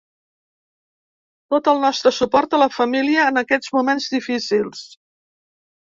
[1.55, 4.85] Tot el nostre suport a la família en aquests moments difícils.